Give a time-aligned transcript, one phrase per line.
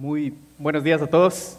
[0.00, 1.58] Muy buenos días a todos.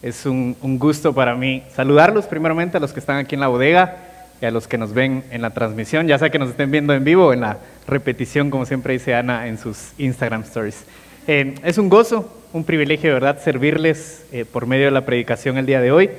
[0.00, 3.96] Es un, gusto para mí saludarlos primeramente a los que están aquí en la bodega
[4.40, 6.94] y a los que nos ven en la transmisión, ya sea que nos estén viendo
[6.94, 7.58] en vivo o en la
[7.88, 10.84] repetición, como siempre dice Ana en sus Instagram stories.
[11.26, 15.58] Eh, es un gozo, un privilegio de verdad servirles eh, por medio de la predicación
[15.58, 16.10] el día de hoy.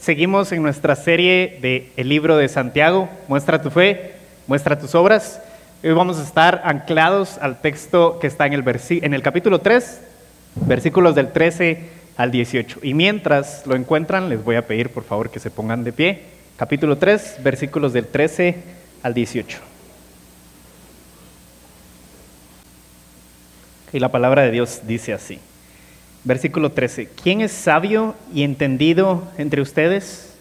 [0.00, 4.14] Seguimos en nuestra serie de El libro de Santiago, Muestra tu fe,
[4.48, 5.40] muestra tus obras.
[5.84, 10.09] Hoy vamos a estar anclados al texto que está en el, en el capítulo 3,
[10.54, 12.80] versículos del 13 al 18.
[12.82, 16.22] Y mientras lo encuentran, les voy a pedir por favor que se pongan de pie.
[16.56, 18.56] Capítulo 3, versículos del 13
[19.02, 19.58] al 18.
[23.92, 25.40] Y la palabra de Dios dice así.
[26.22, 27.08] Versículo 13.
[27.22, 30.34] ¿Quién es sabio y entendido entre ustedes?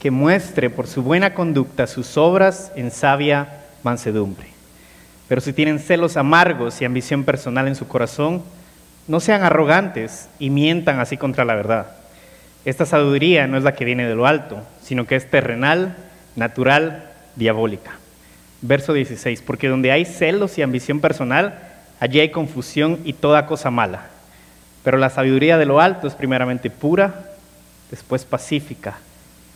[0.00, 4.48] Que muestre por su buena conducta sus obras en sabia mansedumbre.
[5.28, 8.42] Pero si tienen celos amargos y ambición personal en su corazón,
[9.06, 11.86] no sean arrogantes y mientan así contra la verdad.
[12.64, 15.96] Esta sabiduría no es la que viene de lo alto, sino que es terrenal,
[16.36, 17.92] natural, diabólica.
[18.62, 21.58] Verso 16, porque donde hay celos y ambición personal,
[22.00, 24.06] allí hay confusión y toda cosa mala.
[24.82, 27.32] Pero la sabiduría de lo alto es primeramente pura,
[27.90, 28.96] después pacífica,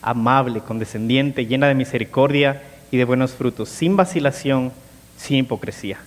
[0.02, 4.72] amable, condescendiente, llena de misericordia y de buenos frutos, sin vacilación,
[5.16, 5.98] sin hipocresía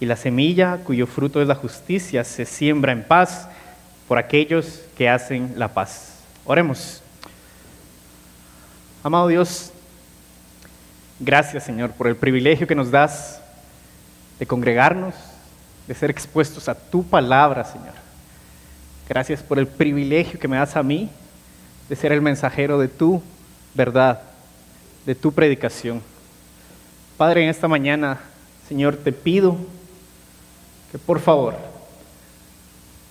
[0.00, 3.48] y la semilla cuyo fruto es la justicia se siembra en paz
[4.06, 6.20] por aquellos que hacen la paz.
[6.44, 7.02] Oremos.
[9.02, 9.72] Amado Dios,
[11.20, 13.40] gracias Señor por el privilegio que nos das
[14.38, 15.14] de congregarnos,
[15.86, 17.94] de ser expuestos a tu palabra, Señor.
[19.08, 21.10] Gracias por el privilegio que me das a mí
[21.88, 23.22] de ser el mensajero de tu
[23.74, 24.20] verdad,
[25.06, 26.02] de tu predicación.
[27.16, 28.20] Padre, en esta mañana,
[28.68, 29.56] Señor, te pido
[30.90, 31.54] que por favor,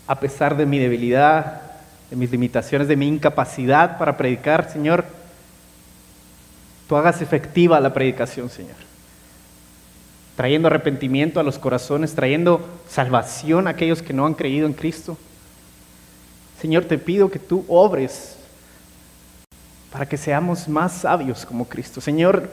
[0.08, 1.62] a pesar de mi debilidad,
[2.10, 5.06] de mis limitaciones, de mi incapacidad para predicar, Señor,
[6.88, 8.76] tú hagas efectiva la predicación, Señor.
[10.36, 15.18] Trayendo arrepentimiento a los corazones, trayendo salvación a aquellos que no han creído en Cristo.
[16.62, 18.38] Señor, te pido que tú obres
[19.92, 22.02] para que seamos más sabios como Cristo.
[22.02, 22.50] Señor,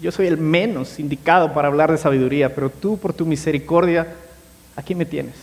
[0.00, 4.14] yo soy el menos indicado para hablar de sabiduría, pero tú por tu misericordia,
[4.76, 5.34] aquí me tienes.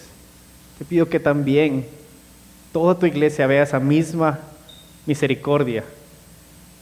[0.78, 1.86] Te pido que también
[2.72, 4.40] toda tu iglesia vea esa misma
[5.06, 5.84] misericordia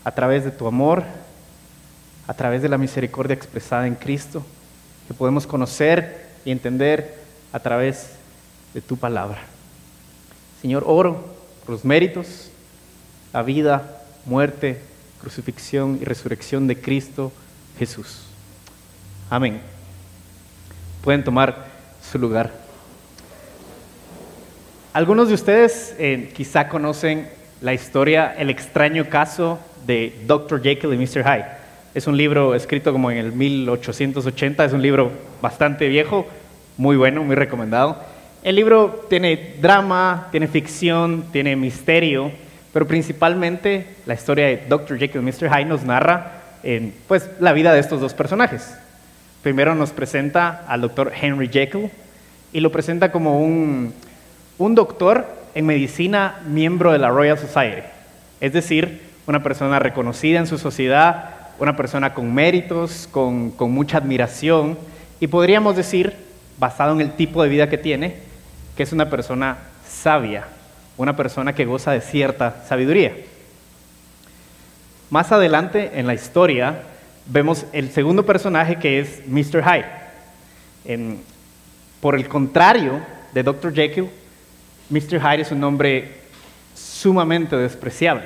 [0.04, 1.04] a través de tu amor,
[2.28, 4.44] a través de la misericordia expresada en Cristo,
[5.08, 7.16] que podemos conocer y entender
[7.52, 8.12] a través
[8.74, 9.40] de tu palabra.
[10.62, 11.26] Señor, oro
[11.66, 12.50] por los méritos,
[13.34, 14.80] la vida, muerte,
[15.22, 17.32] crucifixión y resurrección de Cristo
[17.78, 18.24] Jesús.
[19.30, 19.62] Amén.
[21.04, 21.68] Pueden tomar
[22.02, 22.52] su lugar.
[24.94, 27.28] Algunos de ustedes eh, quizá conocen
[27.62, 30.62] la historia El extraño caso de Dr.
[30.62, 31.24] Jekyll y Mr.
[31.24, 31.46] Hyde.
[31.96, 36.28] Es un libro escrito como en el 1880, es un libro bastante viejo,
[36.78, 37.98] muy bueno, muy recomendado.
[38.44, 42.32] El libro tiene drama, tiene ficción, tiene misterio,
[42.74, 44.98] pero principalmente la historia de Dr.
[44.98, 45.50] Jekyll y Mr.
[45.50, 48.76] Hyde nos narra en pues, la vida de estos dos personajes.
[49.42, 51.92] Primero nos presenta al doctor Henry Jekyll
[52.54, 53.94] y lo presenta como un,
[54.58, 57.84] un doctor en medicina miembro de la Royal Society,
[58.40, 61.30] es decir, una persona reconocida en su sociedad,
[61.60, 64.78] una persona con méritos, con, con mucha admiración
[65.20, 66.16] y podríamos decir,
[66.58, 68.16] basado en el tipo de vida que tiene,
[68.76, 69.58] que es una persona
[69.88, 70.46] sabia,
[70.98, 73.14] una persona que goza de cierta sabiduría.
[75.14, 76.82] Más adelante en la historia
[77.28, 79.64] vemos el segundo personaje que es Mr.
[79.64, 81.20] Hyde.
[82.02, 83.00] por el contrario
[83.32, 83.76] de Dr.
[83.76, 84.10] Jekyll,
[84.90, 85.20] Mr.
[85.22, 86.16] Hyde es un hombre
[86.74, 88.26] sumamente despreciable.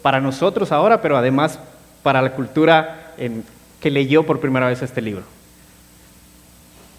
[0.00, 1.58] Para nosotros ahora, pero además
[2.02, 3.12] para la cultura
[3.78, 5.24] que leyó por primera vez este libro.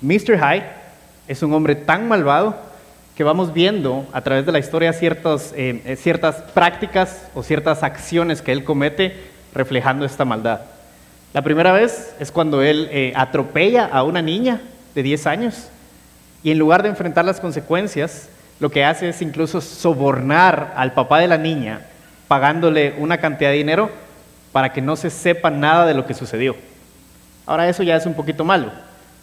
[0.01, 0.37] Mr.
[0.37, 0.69] Hyde
[1.27, 2.55] es un hombre tan malvado
[3.17, 7.81] que vamos viendo a través de la historia ciertas, eh, eh, ciertas prácticas o ciertas
[7.81, 9.15] acciones que él comete
[9.55, 10.61] reflejando esta maldad.
[11.33, 14.61] La primera vez es cuando él eh, atropella a una niña
[14.93, 15.69] de 10 años
[16.43, 18.29] y en lugar de enfrentar las consecuencias,
[18.59, 21.87] lo que hace es incluso sobornar al papá de la niña
[22.27, 23.89] pagándole una cantidad de dinero
[24.51, 26.55] para que no se sepa nada de lo que sucedió.
[27.47, 28.71] Ahora eso ya es un poquito malo,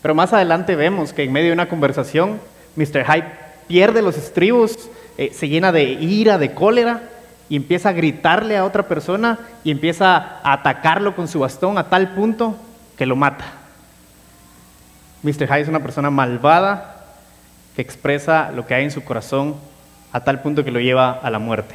[0.02, 2.40] pero más adelante vemos que en medio de una conversación,
[2.74, 3.04] Mr.
[3.04, 7.02] Hyde pierde los estribos, eh, se llena de ira, de cólera
[7.48, 11.88] y empieza a gritarle a otra persona y empieza a atacarlo con su bastón a
[11.88, 12.56] tal punto
[12.96, 13.44] que lo mata.
[15.22, 15.46] Mr.
[15.46, 17.04] Hyde es una persona malvada
[17.74, 19.56] que expresa lo que hay en su corazón
[20.12, 21.74] a tal punto que lo lleva a la muerte.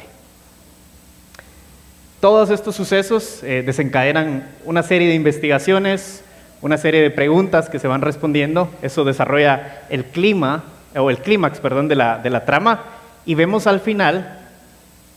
[2.20, 6.22] Todos estos sucesos eh, desencadenan una serie de investigaciones,
[6.62, 8.70] una serie de preguntas que se van respondiendo.
[8.82, 10.64] Eso desarrolla el clima,
[10.96, 12.82] o el clímax, perdón, de la, de la trama.
[13.24, 14.38] Y vemos al final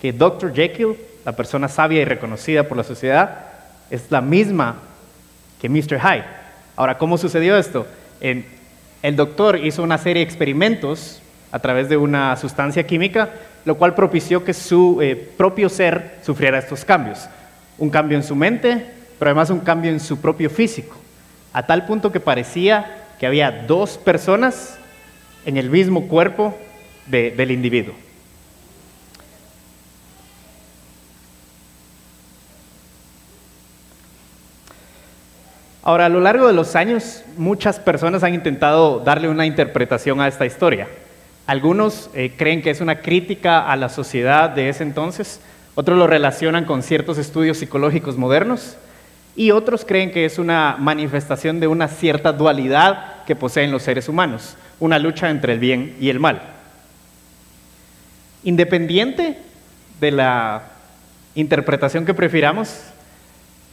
[0.02, 0.54] que Dr.
[0.54, 3.46] Jekyll, la persona sabia y reconocida por la sociedad,
[3.90, 4.76] es la misma
[5.62, 6.00] que Mr.
[6.00, 6.26] Hyde.
[6.76, 7.88] Ahora, ¿cómo sucedió esto?
[8.22, 11.22] el doctor hizo una serie de experimentos
[11.52, 13.30] a través de una sustancia química,
[13.66, 17.28] lo cual propició que su eh, propio ser sufriera estos cambios.
[17.78, 18.86] Un cambio en su mente,
[19.20, 20.96] pero además un cambio en su propio físico,
[21.52, 24.80] a tal punto que parecía que había dos personas
[25.46, 26.58] en el mismo cuerpo
[27.08, 27.94] del individuo.
[35.86, 40.30] Ahora, a lo largo de los años, muchas personas han intentado darle una interpretación a
[40.30, 40.88] esta historia.
[41.46, 45.42] Algunos eh, creen que es una crítica a la sociedad de ese entonces,
[45.76, 48.78] otros lo relacionan con ciertos estudios psicológicos modernos
[49.36, 54.08] y otros creen que es una manifestación de una cierta dualidad que poseen los seres
[54.08, 56.42] humanos, una lucha entre el bien y el mal.
[58.44, 59.40] Independiente
[60.00, 60.64] de la
[61.36, 62.82] interpretación que prefiramos,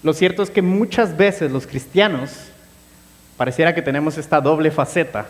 [0.03, 2.31] lo cierto es que muchas veces los cristianos
[3.37, 5.27] pareciera que tenemos esta doble faceta,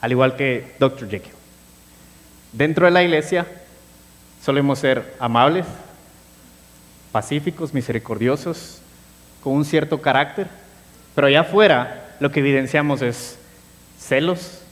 [0.00, 1.08] al igual que Dr.
[1.08, 1.32] Jekyll.
[2.52, 3.46] Dentro de la iglesia
[4.44, 5.66] solemos ser amables,
[7.10, 8.81] pacíficos, misericordiosos,
[9.42, 10.46] con un cierto carácter,
[11.14, 13.38] pero allá afuera lo que evidenciamos es
[13.98, 14.62] celos,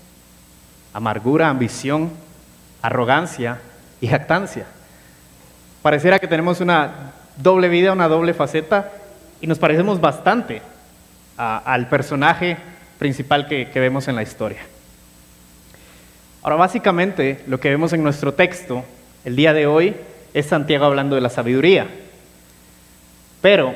[0.92, 2.10] amargura, ambición,
[2.82, 3.58] arrogancia
[4.00, 4.66] y jactancia.
[5.82, 8.92] Pareciera que tenemos una doble vida, una doble faceta,
[9.40, 10.62] y nos parecemos bastante
[11.36, 12.58] al personaje
[12.98, 14.60] principal que vemos en la historia.
[16.42, 18.84] Ahora, básicamente, lo que vemos en nuestro texto
[19.24, 19.94] el día de hoy
[20.32, 21.86] es Santiago hablando de la sabiduría.
[23.42, 23.74] Pero,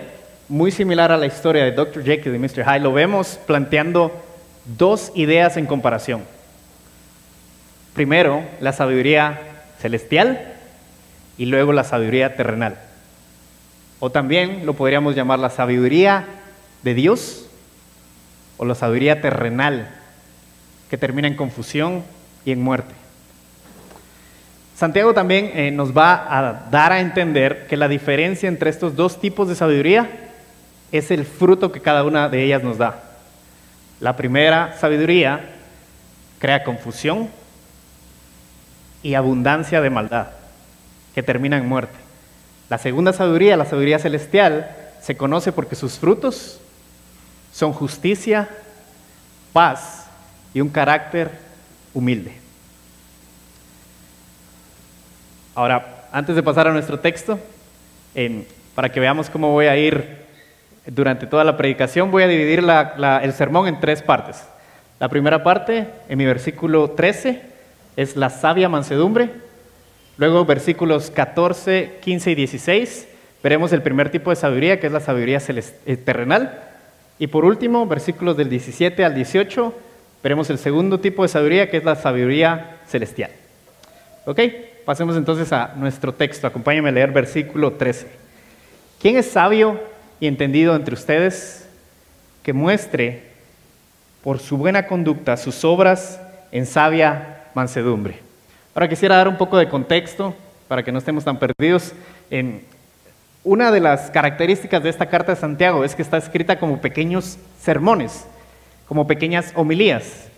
[0.48, 2.04] muy similar a la historia de Dr.
[2.04, 2.64] Jekyll y Mr.
[2.64, 4.12] Hyde, lo vemos planteando
[4.76, 6.22] dos ideas en comparación.
[7.94, 9.40] Primero, la sabiduría
[9.78, 10.54] celestial
[11.38, 12.78] y luego la sabiduría terrenal.
[14.00, 16.26] O también lo podríamos llamar la sabiduría
[16.82, 17.46] de Dios
[18.56, 19.88] o la sabiduría terrenal,
[20.90, 22.02] que termina en confusión
[22.44, 22.94] y en muerte.
[24.76, 29.20] Santiago también eh, nos va a dar a entender que la diferencia entre estos dos
[29.20, 30.23] tipos de sabiduría
[30.98, 33.02] es el fruto que cada una de ellas nos da.
[34.00, 35.50] La primera sabiduría
[36.38, 37.28] crea confusión
[39.02, 40.28] y abundancia de maldad,
[41.14, 41.96] que termina en muerte.
[42.68, 44.70] La segunda sabiduría, la sabiduría celestial,
[45.02, 46.60] se conoce porque sus frutos
[47.52, 48.48] son justicia,
[49.52, 50.06] paz
[50.54, 51.30] y un carácter
[51.92, 52.36] humilde.
[55.54, 57.38] Ahora, antes de pasar a nuestro texto,
[58.74, 60.23] para que veamos cómo voy a ir
[60.86, 64.44] durante toda la predicación, voy a dividir el sermón en tres partes.
[65.00, 67.42] La primera parte, en mi versículo 13,
[67.96, 69.30] es la sabia mansedumbre.
[70.16, 73.08] Luego, versículos 14, 15 y 16,
[73.42, 75.40] veremos el primer tipo de sabiduría, que es la sabiduría
[75.86, 76.60] eh, terrenal.
[77.18, 79.74] Y por último, versículos del 17 al 18,
[80.22, 83.30] veremos el segundo tipo de sabiduría, que es la sabiduría celestial.
[84.26, 84.40] ¿Ok?
[84.84, 86.46] Pasemos entonces a nuestro texto.
[86.46, 88.06] Acompáñenme a leer versículo 13.
[89.00, 89.80] ¿Quién es sabio
[90.24, 91.68] y entendido entre ustedes
[92.42, 93.24] que muestre
[94.22, 96.18] por su buena conducta sus obras
[96.50, 98.20] en sabia mansedumbre?
[98.74, 100.34] Ahora quisiera dar un poco de contexto
[100.66, 101.92] para que no estemos tan perdidos.
[102.30, 102.62] En
[103.44, 107.36] una de las características de esta carta de Santiago es que está escrita como pequeños
[107.60, 108.24] sermones
[108.88, 110.28] como pequeñas homilías.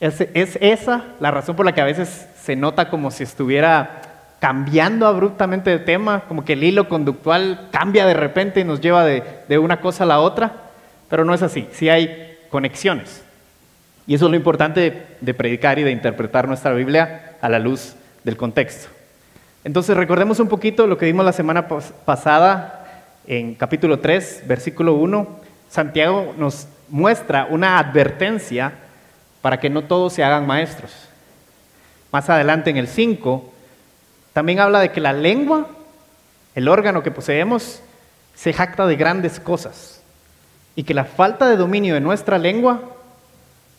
[0.00, 0.20] Es,
[0.60, 4.02] esa la razón por la que a veces se nota como si estuviera
[4.40, 9.04] cambiando abruptamente de tema, como que el hilo conductual cambia de repente y nos lleva
[9.04, 10.52] de, una cosa a la otra,
[11.08, 13.22] pero no es así, sí hay conexiones.
[14.06, 17.94] Y eso es lo importante de predicar y de interpretar nuestra Biblia a la luz
[18.24, 18.88] del contexto.
[19.64, 22.78] Entonces recordemos un poquito lo que vimos la semana pasada
[23.26, 25.40] en capítulo 3, versículo 1.
[25.68, 28.72] Santiago nos muestra una advertencia
[29.42, 30.92] para que no todos se hagan maestros.
[32.10, 33.52] Más adelante en el 5,
[34.38, 35.66] también habla de que la lengua,
[36.54, 37.80] el órgano que poseemos,
[38.36, 40.00] se jacta de grandes cosas
[40.76, 42.80] y que la falta de dominio de nuestra lengua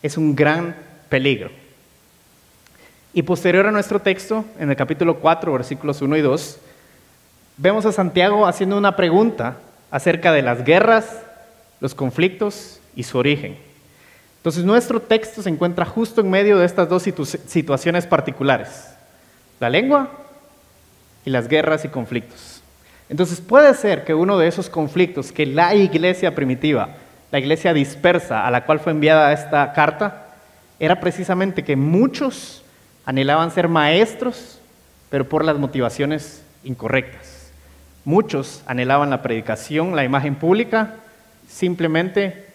[0.04, 0.76] es un gran
[1.08, 1.50] peligro.
[3.14, 6.58] Y posterior a nuestro texto, en el capítulo 4, versículos 1 y 2,
[7.56, 11.22] vemos a Santiago haciendo una pregunta acerca de las guerras,
[11.80, 13.56] los conflictos y su origen.
[14.40, 17.04] Entonces nuestro texto se encuentra justo en medio de estas dos
[17.48, 18.90] situaciones particulares,
[19.62, 20.26] la lengua
[21.30, 22.62] las guerras y conflictos.
[23.10, 26.90] Entonces puede ser que uno de esos conflictos que la iglesia primitiva,
[27.32, 30.28] la iglesia dispersa a la cual fue enviada esta carta,
[30.80, 32.64] era precisamente que muchos
[33.06, 34.60] anhelaban ser maestros,
[35.10, 37.52] pero por las motivaciones incorrectas.
[38.06, 40.96] Muchos anhelaban la predicación, la imagen pública,
[41.48, 42.48] simplemente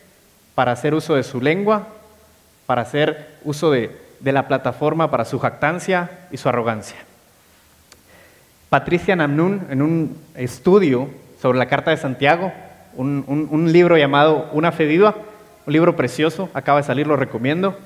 [0.55, 1.89] para hacer uso de su lengua,
[2.67, 6.97] para hacer uso de, la plataforma para su jactancia y su arrogancia.
[8.75, 11.09] Patricia Namnun, en un estudio
[11.41, 12.53] sobre la Carta de Santiago,
[12.97, 15.15] un, libro llamado Una fe viva,
[15.65, 17.79] un libro precioso, acaba de salir, lo recomiendo.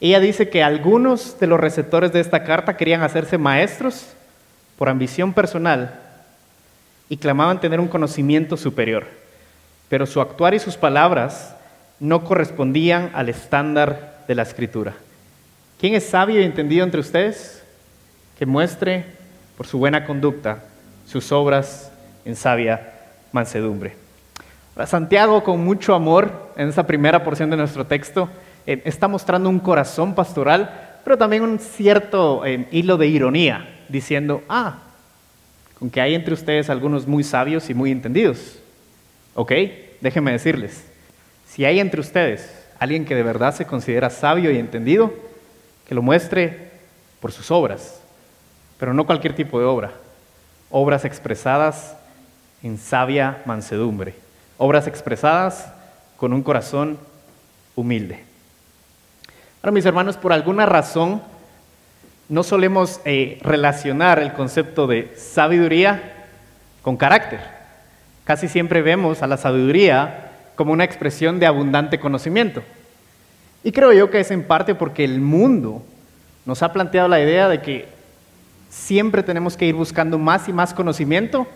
[0.00, 4.12] Ella dice que algunos de los receptores de esta carta querían hacerse maestros
[4.76, 5.98] por ambición personal
[7.08, 9.08] y clamaban tener un conocimiento superior,
[9.88, 11.56] pero su actuar y sus palabras
[11.98, 14.94] no correspondían al estándar de la escritura.
[15.80, 17.60] ¿Quién es sabio y entendido entre ustedes?
[18.38, 19.17] Que muestre
[19.58, 20.62] por su buena conducta
[21.04, 21.90] sus obras
[22.24, 22.92] en sabia
[23.32, 23.96] mansedumbre.
[24.86, 28.28] Santiago, con mucho amor, en esa primera porción de nuestro texto,
[28.68, 34.44] eh, está mostrando un corazón pastoral, pero también un cierto eh, hilo de ironía, diciendo,
[34.48, 34.78] ah,
[35.76, 38.60] con que hay entre ustedes algunos muy sabios y muy entendidos.
[39.34, 39.52] Ok,
[40.00, 40.86] déjenme decirles,
[41.48, 42.48] si hay entre ustedes
[42.78, 45.12] alguien que de verdad se considera sabio y entendido,
[45.88, 46.70] que lo muestre
[47.18, 47.98] por sus obras,
[48.78, 49.92] pero no cualquier tipo de obra,
[50.70, 51.96] obras expresadas
[52.62, 54.14] en sabia mansedumbre,
[54.56, 55.72] obras expresadas
[56.16, 56.98] con un corazón
[57.74, 58.24] humilde.
[59.62, 61.22] Ahora, mis hermanos, por alguna razón
[62.28, 66.26] no solemos eh, relacionar el concepto de sabiduría
[66.82, 67.40] con carácter.
[68.24, 72.62] Casi siempre vemos a la sabiduría como una expresión de abundante conocimiento.
[73.64, 75.82] Y creo yo que es en parte porque el mundo
[76.44, 77.88] nos ha planteado la idea de que
[78.68, 81.46] siempre tenemos que ir buscando más y más conocimiento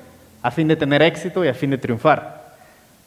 [0.43, 2.55] a fin de tener éxito y a fin de triunfar.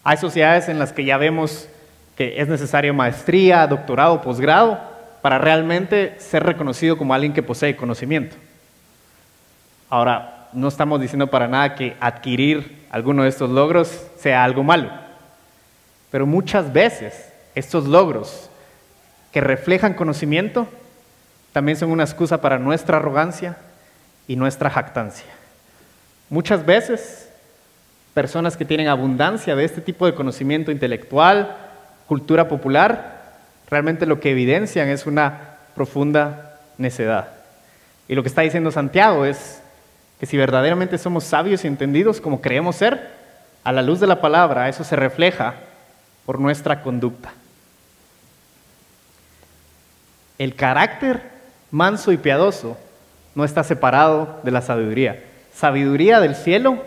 [0.03, 1.67] Hay sociedades en las que ya vemos
[2.15, 4.79] que es necesario maestría, doctorado, posgrado
[5.21, 8.35] para realmente ser reconocido como alguien que posee conocimiento.
[9.89, 14.89] Ahora, no estamos diciendo para nada que adquirir alguno de estos logros sea algo malo.
[16.11, 18.49] Pero muchas veces estos logros
[19.33, 20.67] que reflejan conocimiento
[21.51, 23.57] también son una excusa para nuestra arrogancia
[24.27, 25.27] y nuestra jactancia.
[26.29, 27.29] Muchas veces
[28.13, 31.55] personas que tienen abundancia de este tipo de conocimiento intelectual,
[32.07, 33.33] cultura popular,
[33.69, 37.29] realmente lo que evidencian es una profunda necedad.
[38.07, 39.61] Y lo que está diciendo Santiago es
[40.19, 43.11] que si verdaderamente somos sabios y entendidos como creemos ser,
[43.63, 45.55] a la luz de la palabra eso se refleja
[46.25, 47.33] por nuestra conducta.
[50.37, 51.21] El carácter
[51.71, 52.77] manso y piadoso
[53.35, 55.23] no está separado de la sabiduría.
[55.53, 56.83] Sabiduría del cielo,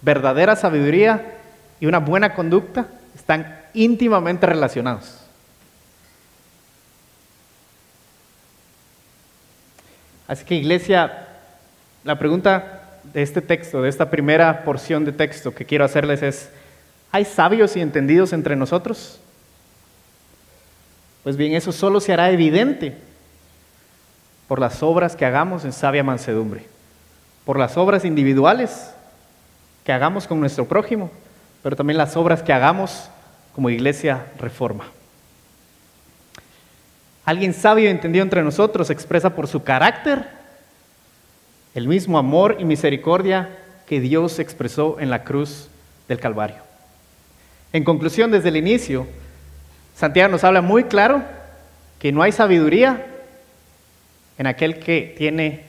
[0.00, 1.34] verdadera sabiduría
[1.80, 5.20] y una buena conducta están íntimamente relacionados.
[10.26, 11.26] Así que iglesia,
[12.04, 16.50] la pregunta de este texto, de esta primera porción de texto que quiero hacerles es,
[17.10, 19.18] ¿Hay sabios y entendidos entre nosotros?
[21.22, 22.96] Pues bien, eso solo se hará evidente
[24.48, 26.66] por las obras que hagamos en sabia mansedumbre,
[27.44, 28.90] por las obras individuales
[29.84, 31.10] que hagamos con nuestro prójimo,
[31.62, 33.10] pero también las obras que hagamos
[33.54, 34.86] como iglesia reforma.
[37.24, 40.26] Alguien sabio y entendido entre nosotros expresa por su carácter
[41.74, 43.50] el mismo amor y misericordia
[43.86, 45.68] que Dios expresó en la cruz
[46.08, 46.56] del Calvario.
[47.72, 49.06] En conclusión, desde el inicio,
[49.94, 51.22] Santiago nos habla muy claro
[51.98, 53.04] que no hay sabiduría
[54.38, 55.64] en aquel que tiene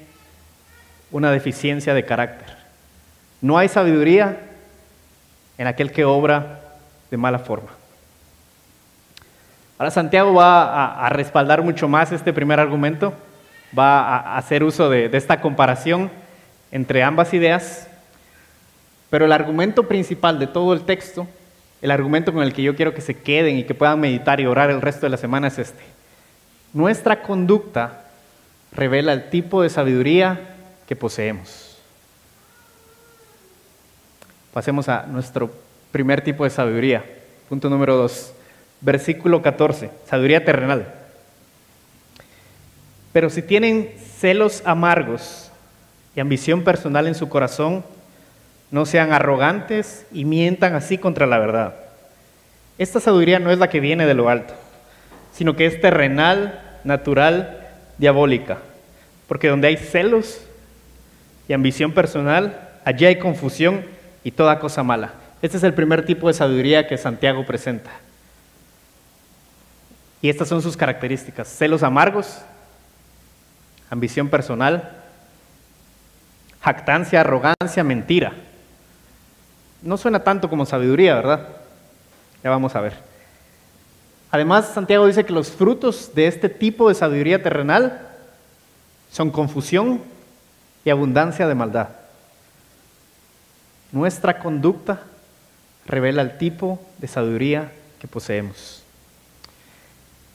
[1.11, 2.55] una deficiencia de carácter.
[3.41, 4.37] No hay sabiduría
[5.57, 6.61] en aquel que obra
[7.11, 7.69] de mala forma.
[9.77, 13.13] Ahora Santiago va a, respaldar mucho más este primer argumento,
[13.77, 16.11] va a hacer uso de esta comparación
[16.71, 17.87] entre ambas ideas,
[19.09, 21.27] pero el argumento principal de todo el texto
[21.81, 24.45] el argumento con el que yo quiero que se queden y que puedan meditar y
[24.45, 25.83] orar el resto de la semana es este.
[26.73, 28.08] Nuestra conducta
[28.71, 30.55] revela el tipo de sabiduría
[30.87, 31.77] que poseemos.
[34.53, 35.51] Pasemos a nuestro
[35.91, 37.05] primer tipo de sabiduría.
[37.47, 38.33] Punto número dos.
[38.81, 39.89] Versículo 14.
[40.05, 40.93] Sabiduría terrenal.
[43.13, 45.51] Pero si tienen celos amargos
[46.15, 47.83] y ambición personal en su corazón,
[48.71, 51.75] no sean arrogantes y mientan así contra la verdad.
[52.77, 54.53] Esta sabiduría no es la que viene de lo alto,
[55.33, 57.68] sino que es terrenal, natural,
[57.99, 58.57] diabólica.
[59.27, 60.41] Porque donde hay celos
[61.47, 63.85] y ambición personal, allí hay confusión
[64.23, 65.13] y toda cosa mala.
[65.41, 67.91] Este es el primer tipo de sabiduría que Santiago presenta.
[70.21, 71.47] Y estas son sus características.
[71.47, 72.41] Celos amargos,
[73.89, 74.97] ambición personal,
[76.61, 78.33] jactancia, arrogancia, mentira.
[79.81, 81.47] No suena tanto como sabiduría, ¿verdad?
[82.43, 83.08] Ya vamos a ver.
[84.31, 88.07] Además, Santiago dice que los frutos de este tipo de sabiduría terrenal
[89.11, 90.01] son confusión
[90.85, 91.89] y abundancia de maldad.
[93.91, 95.01] Nuestra conducta
[95.87, 98.83] revela el tipo de sabiduría que poseemos.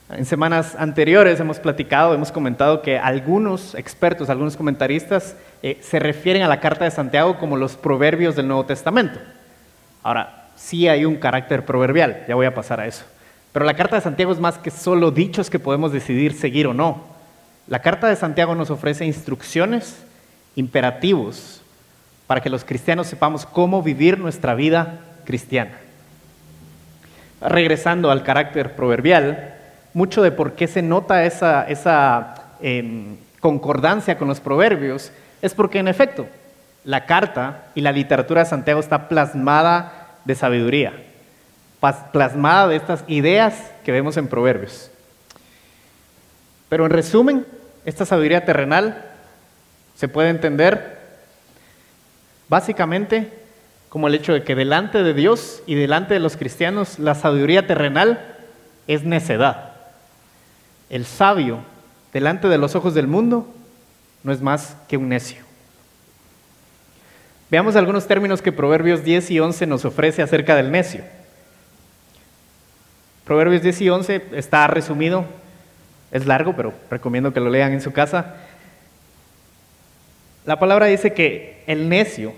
[0.09, 6.43] En semanas anteriores hemos platicado, hemos comentado que algunos expertos, algunos comentaristas eh, se refieren
[6.43, 9.19] a la carta de Santiago como los proverbios del Nuevo Testamento.
[10.03, 13.05] Ahora, sí hay un carácter proverbial, ya voy a pasar a eso.
[13.55, 16.73] Pero la carta de Santiago es más que solo dichos que podemos decidir seguir o
[16.73, 17.03] no.
[17.67, 20.03] La carta de Santiago nos ofrece instrucciones,
[20.57, 21.61] imperativos,
[22.27, 25.71] para que los cristianos sepamos cómo vivir nuestra vida cristiana.
[27.39, 29.55] Regresando al carácter proverbial,
[29.93, 35.87] mucho de por qué se nota esa, em, concordancia con los proverbios es porque en
[35.87, 36.27] efecto
[36.83, 40.91] la carta y la literatura de Santiago está plasmada de sabiduría,
[42.11, 44.91] plasmada de estas ideas que vemos en proverbios.
[46.69, 47.45] Pero en resumen,
[47.85, 49.05] esta sabiduría terrenal
[49.95, 50.99] se puede entender
[52.49, 53.31] básicamente
[53.89, 57.65] como el hecho de que delante de Dios y delante de los cristianos la sabiduría
[57.65, 58.35] terrenal
[58.87, 59.73] es necedad.
[60.89, 61.59] El sabio,
[62.11, 63.47] delante de los ojos del mundo,
[64.23, 65.43] no es más que un necio.
[67.49, 71.03] Veamos algunos términos que Proverbios 10 y 11 nos ofrece acerca del necio.
[73.25, 75.25] Proverbios 10 y 11 está resumido,
[76.11, 78.35] es largo, pero recomiendo que lo lean en su casa.
[80.45, 82.33] La palabra dice que el necio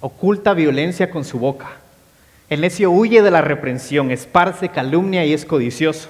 [0.00, 1.70] oculta violencia con su boca.
[2.48, 6.08] El necio huye de la reprensión, esparce calumnia y es codicioso.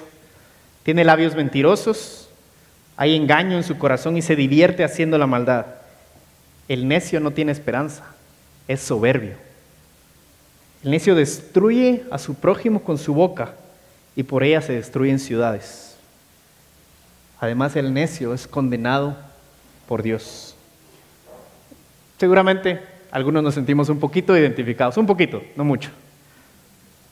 [0.83, 2.29] Tiene labios mentirosos,
[2.95, 5.65] hay engaño en su corazón y se divierte haciendo la maldad.
[6.69, 8.05] El necio no tiene esperanza,
[8.69, 9.35] es soberbio.
[10.83, 13.53] El necio destruye a su prójimo con su boca
[14.15, 15.95] y por ella se destruyen ciudades.
[17.39, 19.15] Además, el necio es condenado
[19.87, 20.55] por Dios.
[22.17, 25.89] Seguramente algunos nos sentimos un poquito identificados, un poquito, no mucho.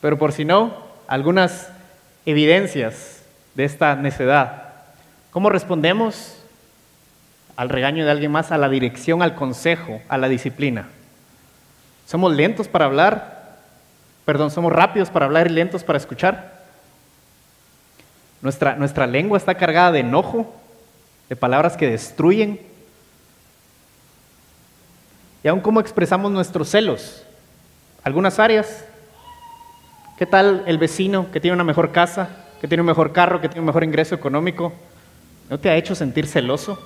[0.01, 0.75] Pero por si no,
[1.07, 1.69] algunas
[2.25, 3.23] evidencias
[3.55, 4.73] de esta necedad.
[5.31, 6.37] ¿Cómo respondemos
[7.55, 10.89] al regaño de alguien más, a la dirección, al consejo, a la disciplina?
[12.05, 13.40] ¿Somos lentos para hablar?
[14.25, 16.61] Perdón, ¿somos rápidos para hablar y lentos para escuchar?
[18.41, 20.53] Nuestra, nuestra lengua está cargada de enojo,
[21.29, 22.59] de palabras que destruyen.
[25.43, 27.23] Y aún cómo expresamos nuestros celos.
[28.03, 28.85] Algunas áreas.
[30.17, 32.41] ¿Qué tal el vecino que tiene una mejor casa?
[32.61, 34.71] que tiene un mejor carro, que tiene un mejor ingreso económico,
[35.49, 36.77] ¿no te ha hecho sentir celoso?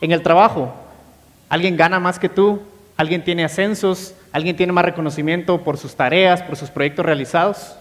[0.00, 0.74] En el trabajo,
[1.48, 2.60] alguien gana más que tú,
[2.96, 7.74] alguien tiene ascensos, alguien tiene más reconocimiento por sus tareas, por sus proyectos realizados.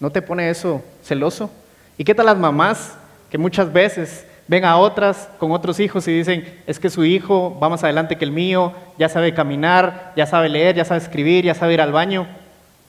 [0.00, 1.50] ¿No te pone eso celoso?
[1.98, 2.96] ¿Y qué tal las mamás
[3.30, 7.58] que muchas veces ven a otras con otros hijos y dicen, es que su hijo
[7.62, 11.44] va más adelante que el mío, ya sabe caminar, ya sabe leer, ya sabe escribir,
[11.44, 12.26] ya sabe ir al baño?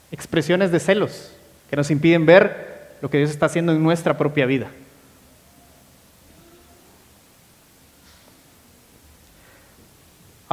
[0.10, 1.34] Expresiones de celos
[1.70, 4.68] que nos impiden ver lo que Dios está haciendo en nuestra propia vida.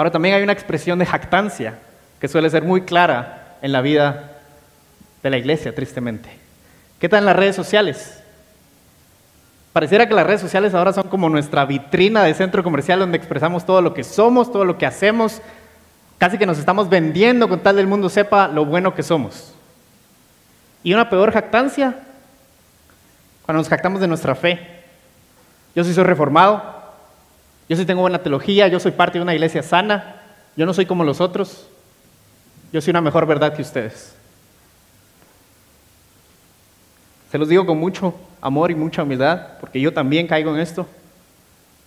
[0.01, 1.75] Ahora también hay una expresión de jactancia
[2.19, 4.39] que suele ser muy clara en la vida
[5.23, 6.31] de la iglesia, tristemente.
[6.99, 8.23] ¿Qué tal en las redes sociales?
[9.75, 13.67] Pareciera que las redes sociales ahora son como nuestra vitrina de centro comercial donde expresamos
[13.67, 15.43] todo lo que somos, todo lo que hacemos,
[16.17, 19.55] casi que nos estamos vendiendo con tal del mundo sepa lo bueno que somos.
[20.83, 21.95] Y una peor jactancia
[23.45, 24.67] cuando nos jactamos de nuestra fe.
[25.75, 26.80] Yo sí soy reformado,
[27.71, 30.17] yo sí tengo buena teología, yo soy parte de una iglesia sana,
[30.57, 31.69] yo no soy como los otros,
[32.73, 34.13] yo soy una mejor verdad que ustedes.
[37.31, 40.85] Se los digo con mucho amor y mucha humildad, porque yo también caigo en esto.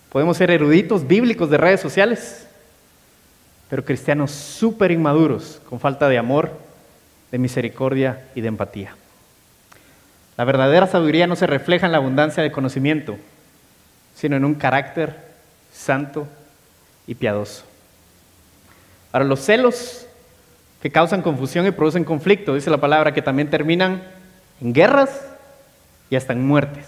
[0.08, 2.48] Podemos ser eruditos bíblicos de redes sociales,
[3.68, 6.50] pero cristianos súper inmaduros, con falta de amor,
[7.30, 8.96] de misericordia y de empatía.
[10.38, 13.18] La verdadera sabiduría no se refleja en la abundancia de conocimiento,
[14.14, 15.33] sino en un carácter
[15.74, 16.26] santo
[17.06, 17.64] y piadoso.
[19.10, 20.06] Para los celos
[20.80, 24.02] que causan confusión y producen conflicto, dice la palabra, que también terminan
[24.60, 25.26] en guerras
[26.10, 26.86] y hasta en muertes.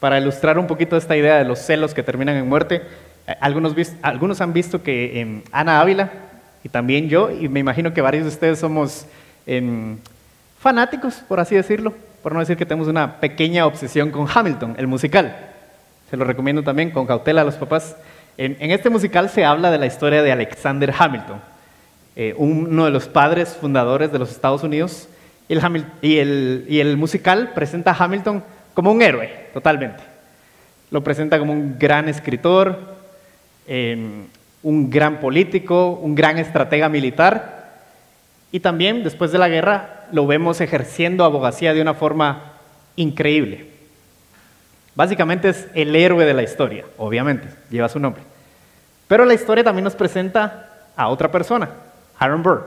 [0.00, 2.82] Para ilustrar un poquito esta idea de los celos que terminan en muerte,
[3.26, 6.10] eh, algunos, algunos han visto que en Ana Ávila,
[6.64, 9.06] y también yo, y me imagino que varios de ustedes somos
[9.46, 9.98] em,
[10.58, 14.86] fanáticos, por así decirlo, por no decir que tenemos una pequeña obsesión con Hamilton, el
[14.86, 15.36] musical.
[16.10, 17.96] Se lo recomiendo también con cautela a los papás.
[18.38, 21.40] En, este musical se habla de la historia de Alexander Hamilton,
[22.16, 25.08] eh, uno de los padres fundadores de los Estados Unidos,
[25.48, 28.44] y el, musical presenta a Hamilton
[28.74, 30.02] como un héroe, totalmente.
[30.90, 32.78] Lo presenta como un gran escritor,
[33.66, 34.26] em,
[34.62, 37.80] un gran político, un gran estratega militar,
[38.52, 42.52] y también después de la guerra lo vemos ejerciendo abogacía de una forma
[42.96, 43.77] increíble.
[44.98, 48.20] Básicamente es el héroe de la historia, obviamente, lleva su nombre.
[49.06, 51.70] Pero la historia también nos presenta a otra persona,
[52.18, 52.66] Aaron Burr,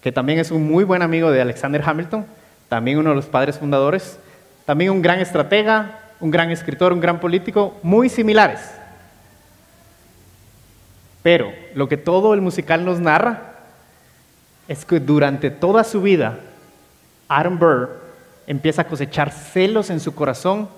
[0.00, 2.24] que también es un muy buen amigo de Alexander Hamilton,
[2.70, 4.18] también uno de los padres fundadores,
[4.64, 8.70] también un gran estratega, un gran escritor, un gran político, muy similares.
[11.22, 13.56] Pero lo que todo el musical nos narra
[14.68, 16.38] es que durante toda su vida,
[17.28, 17.90] Aaron Burr
[18.46, 20.70] empieza a cosechar celos en su corazón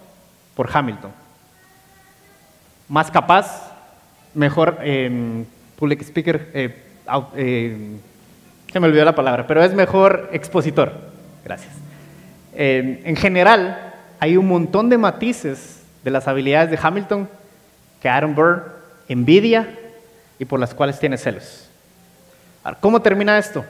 [0.58, 1.12] por Hamilton.
[2.88, 3.70] Más capaz,
[4.34, 5.44] mejor eh,
[5.76, 6.82] public speaker, eh,
[7.36, 7.96] eh,
[8.72, 10.92] se me olvidó la palabra, pero es mejor expositor.
[11.44, 11.72] Gracias.
[12.52, 17.28] en general, hay un montón de matices de las habilidades de Hamilton
[18.02, 19.78] que Aaron Burr envidia
[20.40, 21.70] y por las cuales tiene celos.
[22.80, 23.64] ¿Cómo termina esto?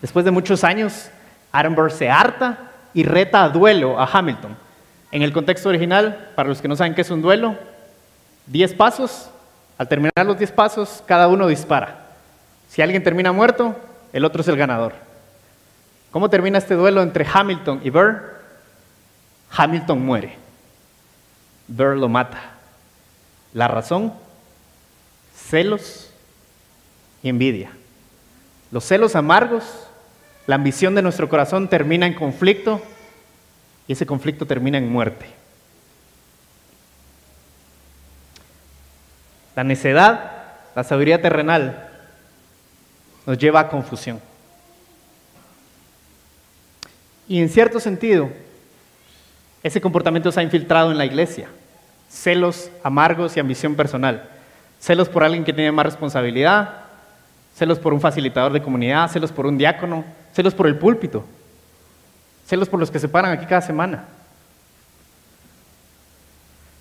[0.00, 1.10] Después de muchos años,
[1.52, 4.64] Aaron Burr se harta y reta a duelo a Hamilton.
[5.14, 7.56] En el contexto original, para los que no saben qué es un duelo,
[8.48, 9.30] 10 pasos,
[9.78, 12.08] al terminar los 10 pasos, cada uno dispara.
[12.68, 13.76] Si alguien termina muerto,
[14.12, 14.92] el otro es el ganador.
[16.10, 18.40] ¿Cómo termina este duelo entre Hamilton y Burr?
[19.56, 20.36] Hamilton muere.
[21.68, 22.50] Burr lo mata.
[23.52, 24.12] La razón,
[25.32, 26.10] celos
[27.22, 27.70] y envidia.
[28.72, 29.62] Los celos amargos,
[30.48, 32.82] la ambición de nuestro corazón termina en conflicto
[33.86, 35.26] y ese conflicto termina en muerte.
[39.56, 40.32] La necedad,
[40.74, 41.90] la sabiduría terrenal,
[43.26, 44.20] nos lleva a confusión.
[47.28, 48.30] Y en cierto sentido,
[49.62, 51.48] ese comportamiento se ha infiltrado en la iglesia.
[52.10, 54.28] Celos amargos y ambición personal.
[54.78, 56.84] Celos por alguien que tiene más responsabilidad,
[57.54, 61.24] celos por un facilitador de comunidad, celos por un diácono, celos por el púlpito,
[62.46, 64.04] celos por los que se paran aquí cada semana.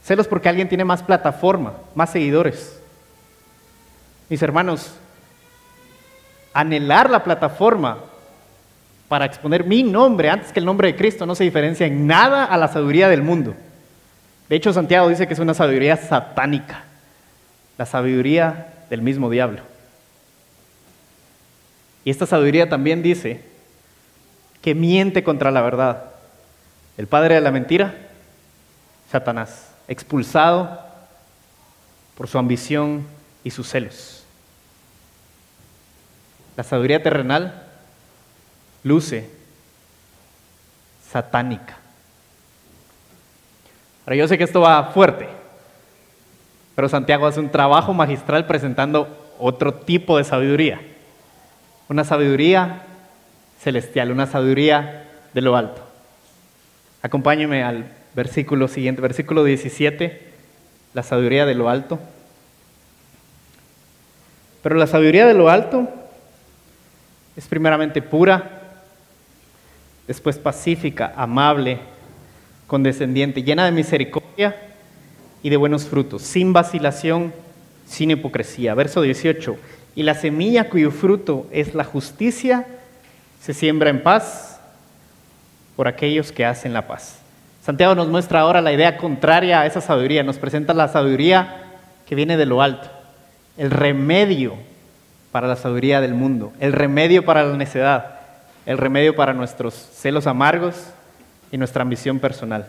[0.04, 2.80] Celos porque alguien tiene más plataforma, más seguidores.
[4.30, 4.94] Mis hermanos,
[6.54, 8.00] anhelar la plataforma
[9.08, 12.46] para exponer mi nombre antes que el nombre de Cristo no se diferencia en nada
[12.46, 13.56] a la sabiduría del mundo.
[14.50, 16.84] De hecho, Santiago dice que es una sabiduría satánica,
[17.78, 19.62] la sabiduría del mismo diablo.
[22.04, 23.53] Y esta sabiduría también dice
[24.64, 26.06] que miente contra la verdad.
[26.98, 27.96] El padre de la mentira,
[29.12, 30.80] Satanás, expulsado
[32.16, 33.06] por su ambición
[33.44, 34.24] y sus celos.
[36.56, 37.64] La sabiduría terrenal
[38.84, 39.30] luce
[41.12, 41.78] satánica.
[44.06, 45.28] Ahora yo sé que esto va fuerte,
[46.74, 50.80] pero Santiago hace un trabajo magistral presentando otro tipo de sabiduría.
[51.90, 52.84] Una sabiduría
[53.64, 55.82] celestial, una sabiduría de lo alto.
[57.02, 60.22] Acompáñeme al versículo siguiente, versículo 17,
[60.94, 62.00] la sabiduría de lo alto.
[64.62, 65.90] Pero la sabiduría de lo alto
[67.36, 68.62] es primeramente pura,
[70.08, 71.80] después pacífica, amable,
[72.68, 74.56] condescendiente, llena de misericordia
[75.42, 77.34] y de buenos frutos, sin vacilación,
[77.88, 78.76] sin hipocresía.
[78.76, 79.58] Verso 18,
[79.96, 82.66] y la semilla cuyo fruto es la justicia
[83.44, 84.58] se siembra en paz
[85.76, 87.18] por aquellos que hacen la paz.
[87.62, 91.58] Santiago nos muestra ahora la idea contraria a esa sabiduría, nos presenta la sabiduría
[92.06, 92.90] que viene de lo alto,
[93.58, 94.56] el remedio
[95.34, 98.20] para la sabiduría del mundo, el remedio para la necedad,
[98.66, 100.76] el remedio para nuestros celos amargos
[101.52, 102.68] y nuestra ambición personal.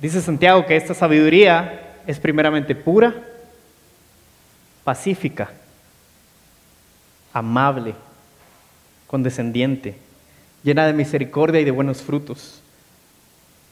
[0.00, 3.14] Dice Santiago que esta sabiduría es primeramente pura,
[4.84, 5.50] pacífica,
[7.34, 7.94] amable,
[9.08, 9.96] condescendiente,
[10.62, 12.62] llena de misericordia y de buenos frutos.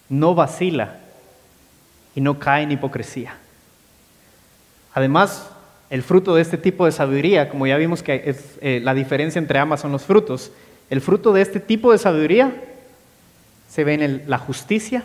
[0.08, 0.96] No vacila
[2.16, 3.36] y no cae en hipocresía.
[4.92, 5.50] Además,
[5.90, 9.38] el fruto de este tipo de sabiduría, como ya vimos que es, eh, la diferencia
[9.38, 10.50] entre ambas son los frutos,
[10.90, 12.52] el fruto de este tipo de sabiduría
[13.68, 15.04] se ve en la justicia,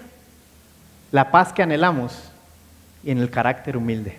[1.12, 2.32] la paz que anhelamos
[3.04, 4.18] y en el carácter humilde.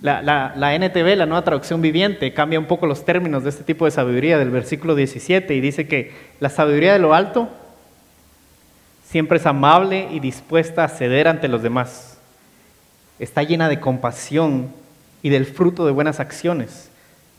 [0.00, 3.90] La, NTV, la nueva traducción viviente, cambia un poco los términos de este tipo de
[3.90, 7.48] sabiduría del versículo 17 y dice que la sabiduría de lo alto
[9.04, 12.18] siempre es amable y dispuesta a ceder ante los demás.
[13.18, 14.72] Está llena de compasión
[15.22, 16.90] y del fruto de buenas acciones.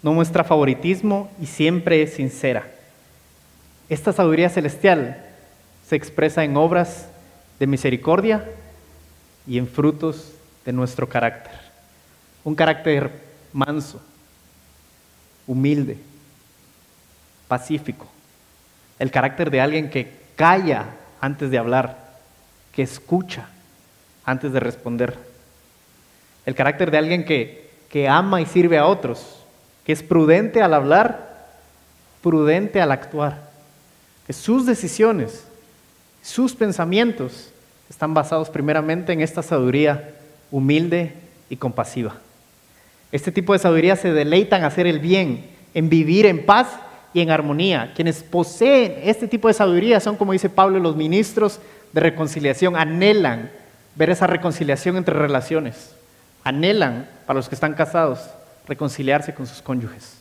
[0.03, 2.67] No muestra favoritismo y siempre es sincera.
[3.87, 5.25] Esta sabiduría celestial
[5.87, 7.07] se expresa en obras
[7.57, 8.43] de misericordia
[9.47, 10.33] y en frutos
[10.65, 11.58] de nuestro carácter.
[12.43, 13.11] Un carácter
[13.53, 14.01] manso,
[15.47, 15.97] humilde,
[17.47, 18.07] pacífico.
[18.97, 20.85] El carácter de alguien que calla
[21.19, 22.17] antes de hablar,
[22.73, 23.49] que escucha
[24.23, 25.17] antes de responder.
[26.45, 29.43] El carácter de alguien que, que ama y sirve a otros,
[29.85, 31.47] que es prudente al hablar,
[32.21, 33.49] prudente al actuar,
[34.27, 35.45] que sus decisiones,
[36.21, 37.49] sus pensamientos
[37.89, 40.13] están basados primeramente en esta sabiduría
[40.51, 41.13] humilde
[41.49, 42.15] y compasiva.
[43.11, 46.67] Este tipo de sabiduría se deleita en hacer el bien, en vivir en paz
[47.13, 47.93] y en armonía.
[47.95, 51.59] Quienes poseen este tipo de sabiduría son, como dice Pablo, los ministros
[51.91, 52.75] de reconciliación.
[52.75, 53.51] Anhelan
[53.95, 55.95] ver esa reconciliación entre relaciones.
[56.43, 58.29] Anhelan, para los que están casados,
[58.67, 60.17] reconciliarse con sus cónyuges.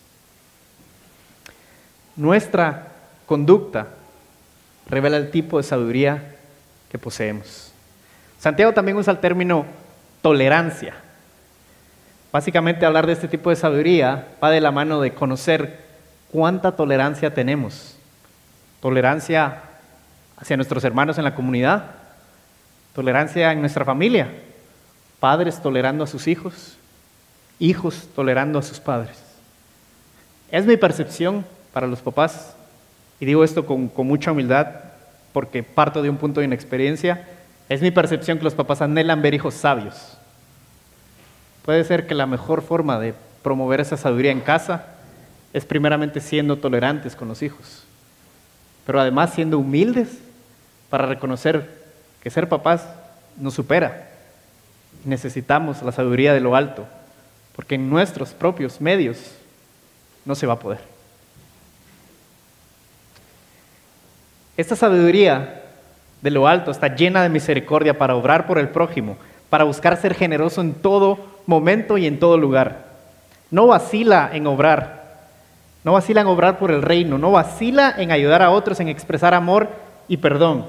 [2.17, 2.89] Nuestra
[3.27, 3.89] conducta
[4.89, 6.37] revela el tipo de sabiduría
[6.91, 7.73] que poseemos.
[8.39, 9.67] Santiago también usa el término
[10.23, 10.95] tolerancia.
[12.31, 15.81] Básicamente hablar de este tipo de sabiduría va de la mano de conocer
[16.31, 17.97] cuánta tolerancia tenemos.
[18.81, 19.63] Tolerancia
[20.37, 21.87] hacia nuestros hermanos en la comunidad,
[22.95, 24.29] tolerancia en nuestra familia,
[25.21, 26.77] padres tolerando a sus hijos,
[27.59, 29.23] hijos tolerando a sus padres.
[30.51, 32.55] Es mi percepción para los papás,
[33.21, 34.69] y digo esto con, con mucha humildad
[35.33, 37.27] porque parto de un punto de inexperiencia,
[37.69, 40.18] es mi percepción que los papás anhelan ver hijos sabios.
[41.69, 44.87] Puede ser que la mejor forma de promover esa sabiduría en casa
[45.53, 47.85] es primeramente siendo tolerantes con los hijos,
[48.87, 50.17] pero además siendo humildes
[50.89, 51.85] para reconocer
[52.23, 52.89] que ser papás
[53.37, 54.09] nos supera.
[55.05, 56.87] Necesitamos la sabiduría de lo alto,
[57.55, 59.35] porque en nuestros propios medios
[60.25, 60.81] no se va a poder.
[64.57, 65.65] Esta sabiduría
[66.23, 69.19] de lo alto está llena de misericordia para obrar por el prójimo,
[69.51, 72.85] para buscar ser generoso en todo momento y en todo lugar.
[73.51, 75.17] No vacila en obrar,
[75.83, 79.33] no vacila en obrar por el reino, no vacila en ayudar a otros, en expresar
[79.33, 79.71] amor
[80.07, 80.67] y perdón.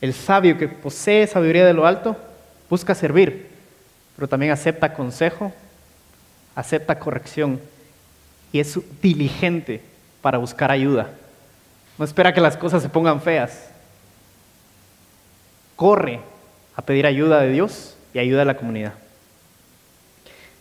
[0.00, 2.16] El sabio que posee sabiduría de lo alto
[2.70, 3.50] busca servir,
[4.16, 5.52] pero también acepta consejo,
[6.54, 7.60] acepta corrección
[8.52, 9.82] y es diligente
[10.22, 11.10] para buscar ayuda.
[11.98, 13.68] No espera que las cosas se pongan feas.
[15.76, 16.20] Corre
[16.74, 18.94] a pedir ayuda de Dios y ayuda a la comunidad.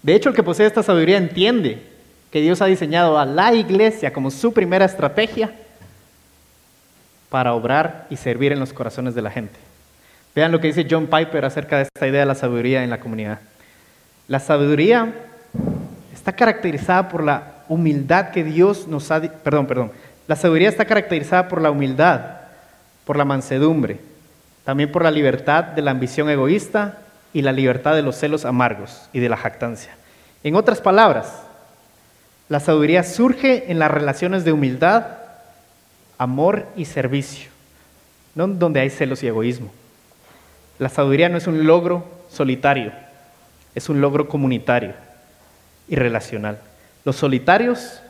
[0.03, 1.81] De hecho, el que posee esta sabiduría entiende
[2.31, 5.51] que Dios ha diseñado a la iglesia como su primera estrategia
[7.29, 9.59] para obrar y servir en los corazones de la gente.
[10.35, 12.99] Vean lo que dice John Piper acerca de esta idea de la sabiduría en la
[12.99, 13.39] comunidad.
[14.27, 15.13] La sabiduría
[16.13, 19.21] está caracterizada por la humildad que Dios nos ha...
[19.21, 19.91] Perdón, perdón.
[20.27, 22.21] La sabiduría está caracterizada por la humildad,
[23.05, 23.99] por la mansedumbre,
[24.63, 26.99] también por la libertad de la ambición egoísta
[27.33, 29.95] y la libertad de los celos amargos y de la jactancia.
[30.43, 31.43] En otras palabras,
[32.49, 35.05] la sabiduría surge en las relaciones de humildad,
[36.17, 37.49] amor y servicio,
[38.35, 39.71] no donde hay celos y egoísmo.
[40.79, 42.91] La sabiduría no es un logro solitario,
[43.75, 44.93] es un logro comunitario
[45.87, 46.59] y relacional.
[47.03, 48.01] Los solitarios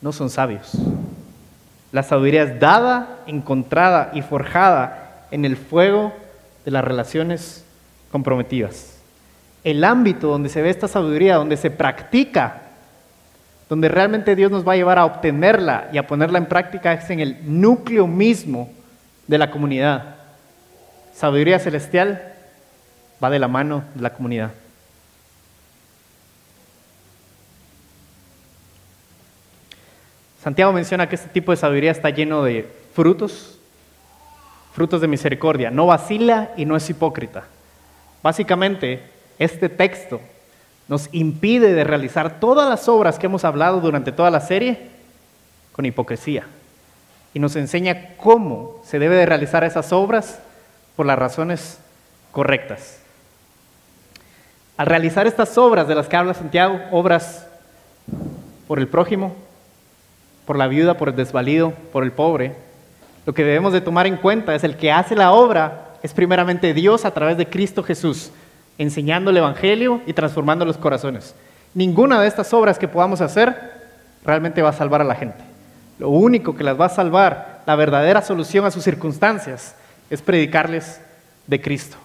[0.00, 0.72] no son sabios.
[1.92, 6.12] La sabiduría es dada, encontrada y forjada en el fuego
[6.64, 7.63] de las relaciones
[8.14, 8.94] comprometidas.
[9.64, 12.62] El ámbito donde se ve esta sabiduría, donde se practica,
[13.68, 17.10] donde realmente Dios nos va a llevar a obtenerla y a ponerla en práctica es
[17.10, 18.70] en el núcleo mismo
[19.26, 20.14] de la comunidad.
[21.12, 22.34] Sabiduría celestial
[23.22, 24.52] va de la mano de la comunidad.
[30.40, 33.58] Santiago menciona que este tipo de sabiduría está lleno de frutos,
[34.72, 35.72] frutos de misericordia.
[35.72, 37.46] No vacila y no es hipócrita.
[38.24, 39.02] Básicamente,
[39.38, 40.18] este texto
[40.88, 44.88] nos impide de realizar todas las obras que hemos hablado durante toda la serie
[45.72, 46.46] con hipocresía.
[47.34, 50.38] Y nos enseña cómo se debe de realizar esas obras
[50.96, 51.78] por las razones
[52.32, 52.98] correctas.
[54.78, 57.46] Al realizar estas obras de las que habla Santiago, obras
[58.66, 59.36] por el prójimo,
[60.46, 62.54] por la viuda, por el desvalido, por el pobre,
[63.26, 66.74] lo que debemos de tomar en cuenta es el que hace la obra es primeramente
[66.74, 68.30] Dios a través de Cristo Jesús,
[68.76, 71.34] enseñando el Evangelio y transformando los corazones.
[71.72, 73.56] Ninguna de estas obras que podamos hacer
[74.22, 75.42] realmente va a salvar a la gente.
[75.98, 79.76] Lo único que las va a salvar, la verdadera solución a sus circunstancias,
[80.10, 81.00] es predicarles
[81.46, 81.96] de Cristo.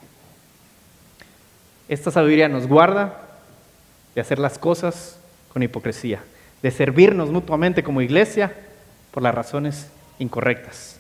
[1.90, 3.20] Esta sabiduría nos guarda
[4.16, 5.20] de hacer las cosas
[5.52, 6.24] con hipocresía,
[6.62, 8.54] de servirnos mutuamente como iglesia
[9.12, 10.99] por las razones incorrectas.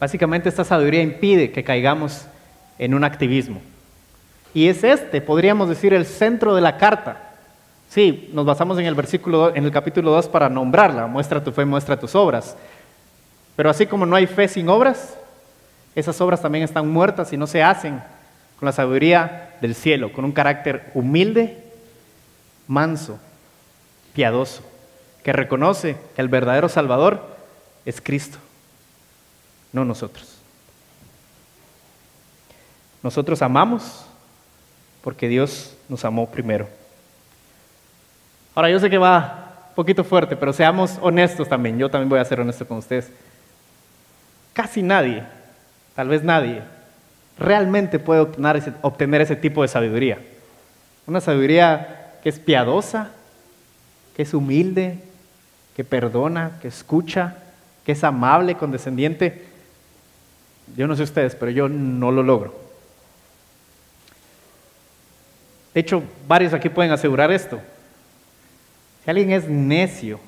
[0.00, 2.24] Básicamente esta sabiduría impide que caigamos
[2.78, 3.60] en un activismo.
[4.54, 7.34] Y es este, podríamos decir, el centro de la carta.
[7.90, 11.64] Sí, nos basamos en el versículo en el capítulo 2 para nombrarla, muestra tu fe,
[11.64, 12.56] muestra tus obras.
[13.56, 15.16] Pero así como no hay fe sin obras,
[15.94, 18.00] esas obras también están muertas y no se hacen
[18.58, 21.62] con la sabiduría del cielo, con un carácter humilde,
[22.66, 23.18] manso,
[24.14, 24.62] piadoso,
[25.22, 27.36] que reconoce que el verdadero Salvador
[27.84, 28.38] es Cristo,
[29.72, 30.36] no nosotros.
[33.02, 34.04] Nosotros amamos
[35.02, 36.68] porque Dios nos amó primero.
[38.54, 41.78] Ahora yo sé que va un poquito fuerte, pero seamos honestos también.
[41.78, 43.10] Yo también voy a ser honesto con ustedes.
[44.52, 45.22] Casi nadie,
[45.94, 46.62] tal vez nadie,
[47.38, 50.18] realmente puede obtener ese, obtener ese tipo de sabiduría.
[51.06, 53.10] Una sabiduría que es piadosa,
[54.14, 54.98] que es humilde,
[55.74, 57.36] que perdona, que escucha,
[57.86, 59.46] que es amable, condescendiente.
[60.76, 62.54] Yo no sé ustedes, pero yo no lo logro.
[65.74, 67.60] De hecho, varios aquí pueden asegurar esto.
[69.04, 70.20] Si alguien es necio,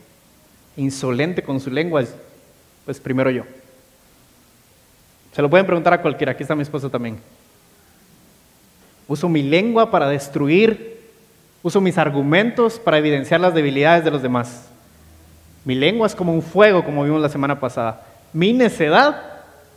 [0.77, 2.03] insolente con su lengua,
[2.85, 3.45] pues primero yo.
[5.33, 7.19] Se lo pueden preguntar a cualquiera, aquí está mi esposo también.
[9.09, 11.01] Uso mi lengua para destruir,
[11.63, 14.69] uso mis argumentos para evidenciar las debilidades de los demás.
[15.65, 18.05] Mi lengua es como un fuego, como vimos la semana pasada.
[18.33, 19.32] Mi necedad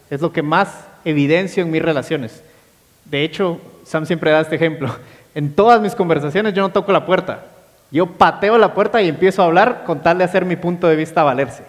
[0.09, 2.43] es lo que más evidencio en mis relaciones.
[3.05, 4.95] De hecho, Sam siempre da este ejemplo.
[5.35, 7.45] En todas mis conversaciones yo no toco la puerta.
[7.91, 10.95] Yo pateo la puerta y empiezo a hablar con tal de hacer mi punto de
[10.95, 11.63] vista valerse.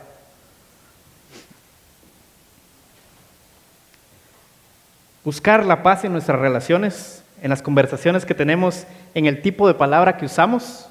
[5.25, 9.75] Buscar la paz en nuestras relaciones, en las conversaciones que tenemos, en el tipo de
[9.75, 10.89] palabra que usamos,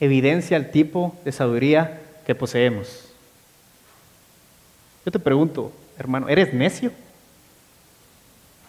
[0.00, 3.08] evidencia el tipo de sabiduría que poseemos.
[5.04, 6.92] Yo te pregunto, hermano, ¿eres necio?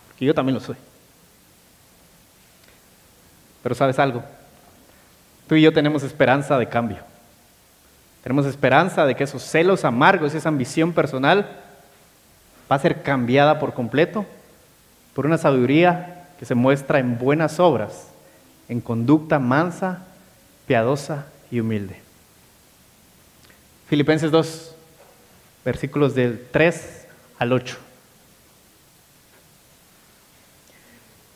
[0.08, 0.76] Porque yo también lo soy.
[3.62, 4.24] Pero sabes algo,
[5.48, 6.98] tú y yo tenemos esperanza de cambio.
[8.24, 11.50] Tenemos esperanza de que esos celos amargos, esa ambición personal,
[12.70, 14.26] va a ser cambiada por completo
[15.13, 18.08] por una sabiduría que se muestra en buenas obras,
[18.70, 20.06] en conducta mansa,
[20.68, 22.00] piadosa y humilde.
[23.88, 24.76] Filipenses 2,
[25.65, 26.99] versículos del 3
[27.39, 27.78] al 8.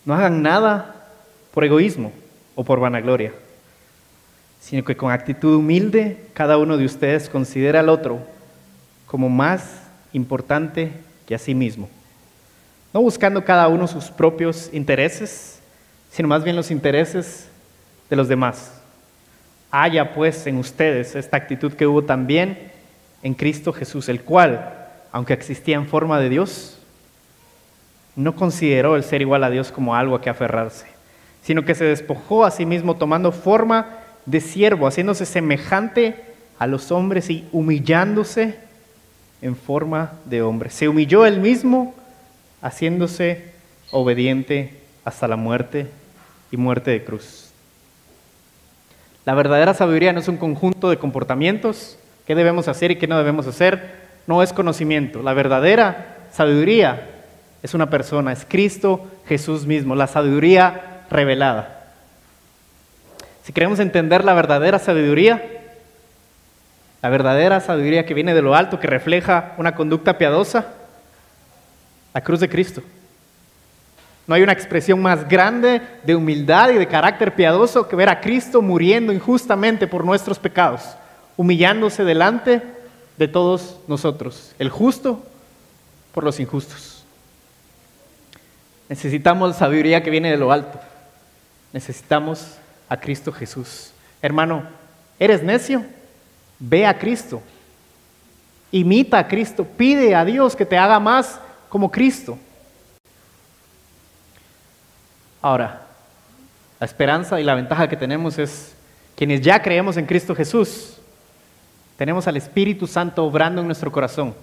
[0.06, 1.08] No hagan nada
[1.54, 2.12] por egoísmo
[2.56, 3.34] o por vanagloria,
[4.60, 8.20] sino que con actitud humilde cada uno de ustedes considera al otro
[9.08, 10.92] como más importante
[11.26, 11.90] que a sí mismo,
[12.94, 15.60] no buscando cada uno sus propios intereses,
[16.12, 17.48] sino más bien los intereses
[18.10, 18.74] de los demás.
[19.72, 22.72] Haya pues en ustedes esta actitud que hubo también
[23.24, 24.83] en Cristo Jesús, el cual,
[25.14, 26.78] aunque existía en forma de Dios,
[28.18, 30.94] no consideró el ser igual a Dios como algo a que aferrarse
[31.44, 36.16] sino que se despojó a sí mismo tomando forma de siervo, haciéndose semejante
[36.58, 38.58] a los hombres y humillándose
[39.42, 40.70] en forma de hombre.
[40.70, 41.94] Se humilló él mismo,
[42.62, 43.52] haciéndose
[43.92, 45.88] obediente hasta la muerte
[46.50, 47.52] y muerte de cruz.
[49.26, 53.18] La verdadera sabiduría no es un conjunto de comportamientos, qué debemos hacer y qué no
[53.18, 55.22] debemos hacer, no es conocimiento.
[55.22, 57.10] La verdadera sabiduría
[57.62, 59.96] es una persona, es Cristo Jesús mismo.
[59.96, 61.84] La sabiduría revelada.
[63.44, 65.44] Si queremos entender la verdadera sabiduría,
[67.02, 70.68] la verdadera sabiduría que viene de lo alto, que refleja una conducta piadosa,
[72.14, 72.82] la cruz de Cristo.
[74.26, 78.22] No hay una expresión más grande de humildad y de carácter piadoso que ver a
[78.22, 80.96] Cristo muriendo injustamente por nuestros pecados,
[81.36, 82.62] humillándose delante
[83.18, 85.24] de todos nosotros, el justo
[86.14, 87.04] por los injustos.
[88.90, 90.80] Necesitamos sabiduría que viene de lo alto.
[91.72, 92.58] Necesitamos
[92.90, 93.92] a Cristo Jesús.
[94.22, 94.64] Hermano,
[95.18, 95.84] ¿eres necio?
[96.60, 97.42] Ve a Cristo.
[98.72, 99.66] Imita a Cristo.
[99.66, 101.40] Pide a Dios que te haga más
[101.70, 102.38] como Cristo.
[105.42, 105.82] Ahora,
[106.80, 108.76] la esperanza y la ventaja que tenemos es
[109.16, 111.00] quienes ya creemos en Cristo Jesús.
[111.98, 114.34] Tenemos al Espíritu Santo obrando en nuestro corazón.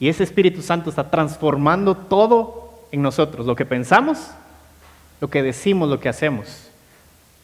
[0.00, 4.18] Y ese Espíritu Santo está transformando todo en nosotros, lo que pensamos,
[5.20, 6.68] lo que decimos, lo que hacemos.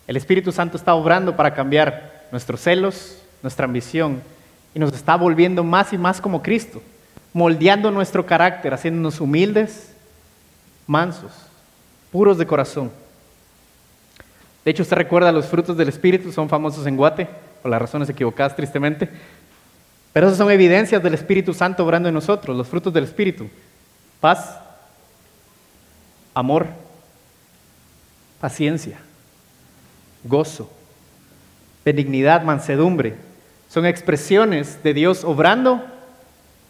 [0.07, 4.22] El Espíritu Santo está obrando para cambiar nuestros celos, nuestra ambición,
[4.74, 6.82] y nos está volviendo más y más como Cristo,
[7.32, 9.95] moldeando nuestro carácter, haciéndonos humildes,
[10.86, 11.32] mansos,
[12.11, 12.91] puros de corazón.
[14.64, 17.28] De hecho, usted recuerda los frutos del Espíritu, son famosos en Guate,
[17.62, 19.09] por las razones equivocadas tristemente,
[20.12, 23.48] pero esas son evidencias del Espíritu Santo obrando en nosotros, los frutos del Espíritu.
[24.20, 24.59] Paz,
[26.34, 26.66] amor,
[28.40, 28.98] paciencia,
[30.24, 30.70] gozo,
[31.84, 33.14] benignidad, mansedumbre.
[33.68, 35.84] Son expresiones de Dios obrando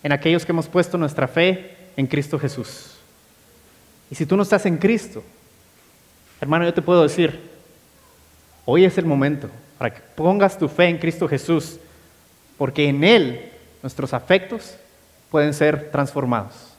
[0.03, 2.97] en aquellos que hemos puesto nuestra fe en Cristo Jesús.
[4.11, 5.23] Y si tú no estás en Cristo,
[6.41, 7.51] hermano, yo te puedo decir,
[8.65, 9.49] hoy es el momento
[9.79, 11.79] para que pongas tu fe en Cristo Jesús,
[12.59, 14.77] porque en Él nuestros afectos
[15.31, 16.75] pueden ser transformados.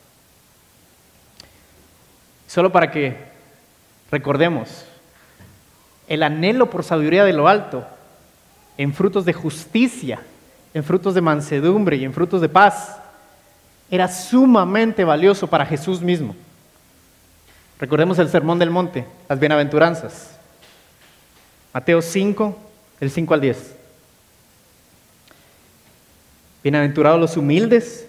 [2.48, 3.16] Solo para que
[4.12, 4.86] recordemos,
[6.08, 7.86] el anhelo por sabiduría de lo alto,
[8.78, 10.20] en frutos de justicia,
[10.74, 12.98] en frutos de mansedumbre y en frutos de paz,
[13.90, 16.36] era sumamente valioso para Jesús mismo.
[17.80, 20.38] Recordemos el Sermón del Monte, las bienaventuranzas.
[21.74, 22.69] Mateo 5,
[23.00, 23.76] del 5 al 10.
[26.64, 28.08] Bienaventurados los humildes,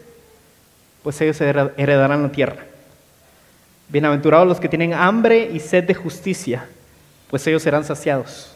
[1.02, 2.64] pues ellos heredarán la tierra.
[3.88, 6.66] Bienaventurados los que tienen hambre y sed de justicia,
[7.28, 8.54] pues ellos serán saciados.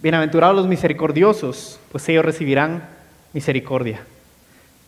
[0.00, 2.88] Bienaventurados los misericordiosos, pues ellos recibirán
[3.32, 4.00] misericordia.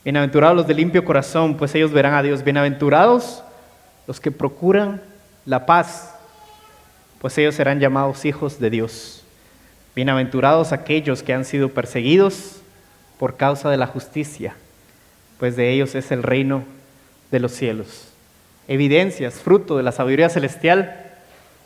[0.04, 2.44] Bienaventurados los de limpio corazón, pues ellos verán a Dios.
[2.44, 3.42] Bienaventurados
[4.06, 5.02] los que procuran
[5.44, 6.14] la paz,
[7.20, 9.25] pues ellos serán llamados hijos de Dios.
[9.96, 12.60] Bienaventurados aquellos que han sido perseguidos
[13.18, 14.54] por causa de la justicia,
[15.38, 16.64] pues de ellos es el reino
[17.30, 18.12] de los cielos.
[18.68, 21.14] Evidencias, fruto de la sabiduría celestial,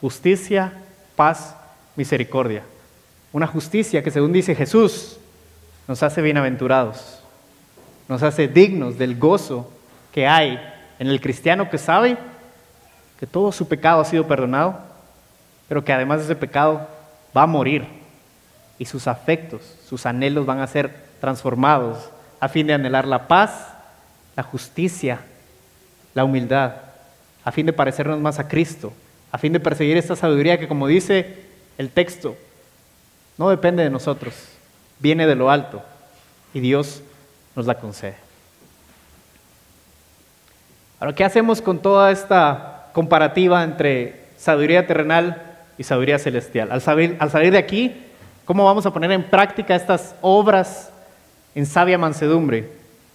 [0.00, 0.74] justicia,
[1.16, 1.56] paz,
[1.96, 2.62] misericordia.
[3.32, 5.18] Una justicia que según dice Jesús,
[5.88, 7.24] nos hace bienaventurados,
[8.08, 9.72] nos hace dignos del gozo
[10.12, 10.56] que hay
[11.00, 12.16] en el cristiano que sabe
[13.18, 14.78] que todo su pecado ha sido perdonado,
[15.68, 16.86] pero que además de ese pecado
[17.36, 17.99] va a morir
[18.80, 22.08] y sus afectos, sus anhelos van a ser transformados
[22.40, 23.74] a fin de anhelar la paz,
[24.34, 25.20] la justicia,
[26.14, 26.76] la humildad,
[27.44, 28.94] a fin de parecernos más a Cristo,
[29.30, 31.44] a fin de perseguir esta sabiduría que, como dice
[31.76, 32.38] el texto,
[33.36, 34.34] no depende de nosotros,
[34.98, 35.82] viene de lo alto
[36.54, 37.02] y Dios
[37.54, 38.16] nos la concede.
[41.00, 46.72] Ahora, ¿qué hacemos con toda esta comparativa entre sabiduría terrenal y sabiduría celestial?
[46.72, 48.06] Al salir, al salir de aquí,
[48.50, 50.90] ¿cómo vamos a poner en práctica estas obras
[51.54, 52.68] en sabia mansedumbre.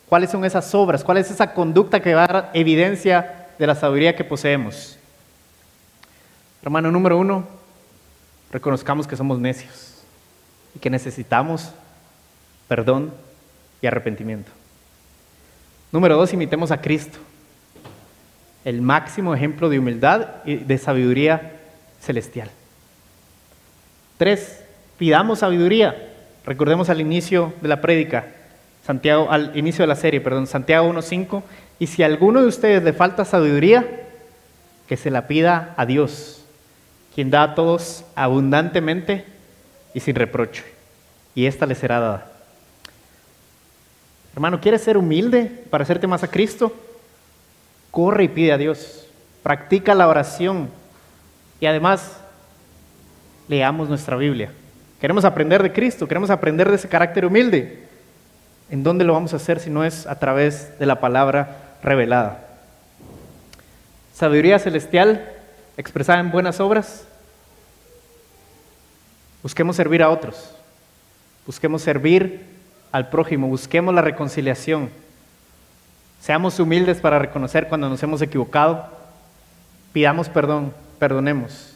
[0.08, 1.04] ¿Cuáles son esas obras?
[1.04, 4.98] ¿Cuál es esa conducta que va a dar evidencia de la sabiduría que poseemos?
[6.64, 7.46] Hermano número uno,
[8.50, 10.06] reconozcamos que somos necios
[10.74, 11.74] y que necesitamos
[12.70, 13.14] perdón
[13.82, 14.54] y arrepentimiento.
[15.92, 17.18] Número dos, imitemos a Cristo,
[18.64, 21.60] el máximo ejemplo de humildad y de sabiduría
[22.00, 22.50] celestial.
[24.18, 24.62] Tres,
[24.98, 25.96] pidamos sabiduría.
[26.46, 28.28] Recordemos al inicio de la prédica,
[28.86, 31.42] Santiago, al inicio de la serie, perdón, Santiago 1.5,
[31.80, 33.86] y si a alguno de ustedes le falta sabiduría,
[34.88, 36.46] que se la pida a Dios,
[37.14, 39.26] quien da a todos abundantemente
[39.94, 40.64] y sin reproche,
[41.34, 42.32] y ésta le será dada.
[44.34, 46.74] Hermano, ¿quieres ser humilde para hacerte más a Cristo?
[47.90, 49.08] Corre y pide a Dios,
[49.42, 50.70] practica la oración
[51.60, 52.20] y además
[53.48, 54.52] leamos nuestra Biblia.
[55.06, 57.84] Queremos aprender de Cristo, queremos aprender de ese carácter humilde.
[58.72, 62.44] ¿En dónde lo vamos a hacer si no es a través de la palabra revelada?
[64.16, 65.32] Sabiduría celestial
[65.78, 67.06] expresada en buenas obras.
[69.44, 70.56] Busquemos servir a otros.
[71.46, 72.44] Busquemos servir
[72.92, 73.48] al prójimo.
[73.48, 74.90] Busquemos la reconciliación.
[76.20, 78.90] Seamos humildes para reconocer cuando nos hemos equivocado.
[79.94, 81.76] Pidamos perdón, perdonemos.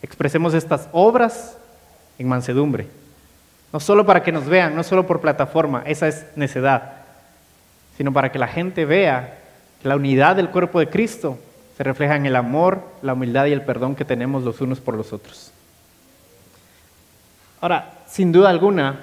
[0.00, 1.58] Expresemos estas obras
[2.22, 2.86] en mansedumbre.
[3.72, 6.92] No solo para que nos vean, no solo por plataforma, esa es necedad,
[7.96, 9.38] sino para que la gente vea
[9.80, 11.38] que la unidad del cuerpo de Cristo
[11.76, 14.94] se refleja en el amor, la humildad y el perdón que tenemos los unos por
[14.94, 15.52] los otros.
[17.60, 19.00] Ahora, sin duda alguna,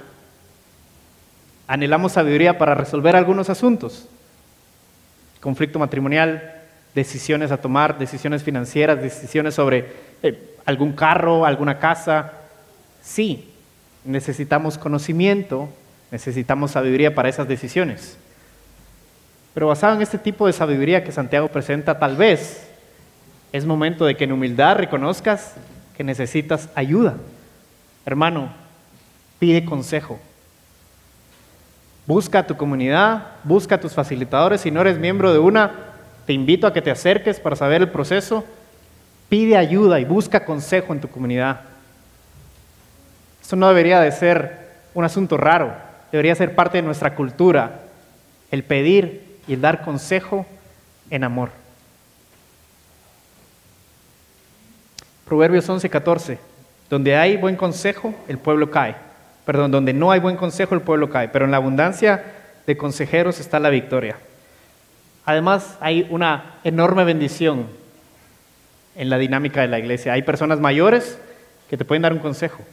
[1.67, 4.07] anhelamos sabiduría para resolver algunos asuntos.
[5.41, 6.61] Conflicto matrimonial,
[6.93, 9.91] decisiones a tomar, decisiones financieras, decisiones sobre
[10.21, 12.33] eh, algún carro, alguna casa,
[13.01, 13.49] Sí,
[14.03, 15.69] necesitamos conocimiento
[16.11, 18.17] Necesitamos sabiduría para esas decisiones.
[19.53, 22.67] Pero basado en este tipo de sabiduría que Santiago presenta, tal vez
[23.51, 25.55] es momento de que en humildad reconozcas
[25.95, 27.17] que necesitas ayuda.
[28.05, 28.53] Hermano,
[29.37, 30.19] pide consejo.
[32.07, 34.61] Busca a tu comunidad, busca a tus facilitadores.
[34.61, 35.71] Si no eres miembro de una,
[36.25, 38.45] te invito a que te acerques para saber el proceso.
[39.29, 41.61] Pide ayuda y busca consejo en tu comunidad.
[43.49, 44.59] Esto no debería de ser
[44.93, 45.73] un asunto raro,
[46.11, 47.79] debería ser parte de nuestra cultura,
[48.51, 50.45] el pedir y el dar consejo
[51.09, 51.49] en amor.
[55.25, 56.37] Proverbios 11:14,
[56.91, 58.95] donde hay buen consejo, el pueblo cae.
[59.45, 61.29] Perdón, donde no hay buen consejo, el pueblo cae.
[61.29, 62.23] Pero en la abundancia
[62.67, 64.15] de consejeros está la victoria.
[65.25, 67.65] Además, hay una enorme bendición
[68.95, 70.13] en la dinámica de la iglesia.
[70.13, 71.17] Hay personas mayores
[71.67, 72.63] que te pueden dar un consejo.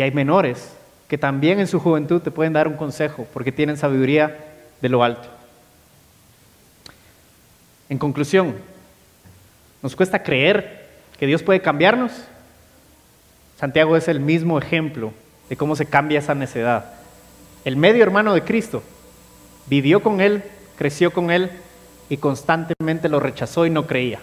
[0.00, 0.74] Y hay menores
[1.08, 4.34] que también en su juventud te pueden dar un consejo porque tienen sabiduría
[4.80, 5.28] de lo alto.
[7.90, 8.54] En conclusión,
[9.82, 10.88] nos cuesta creer
[11.18, 12.12] que Dios puede cambiarnos.
[13.58, 15.12] Santiago es el mismo ejemplo
[15.50, 16.94] de cómo se cambia esa necedad.
[17.66, 18.82] El medio hermano de Cristo
[19.66, 20.42] vivió con Él,
[20.78, 21.50] creció con Él
[22.08, 24.20] y constantemente lo rechazó y no creía.